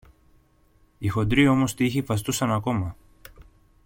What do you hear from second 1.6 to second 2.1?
τοίχοι